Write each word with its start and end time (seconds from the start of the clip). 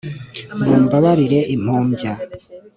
mubambarire 0.57 1.39
impumbya 1.55 2.11